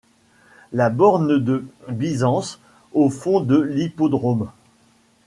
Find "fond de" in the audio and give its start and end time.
3.11-3.55